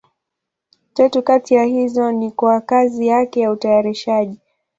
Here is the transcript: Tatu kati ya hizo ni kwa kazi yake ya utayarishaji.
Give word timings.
Tatu 0.93 1.21
kati 1.23 1.53
ya 1.53 1.63
hizo 1.63 2.11
ni 2.11 2.31
kwa 2.31 2.61
kazi 2.61 3.07
yake 3.07 3.39
ya 3.39 3.51
utayarishaji. 3.51 4.39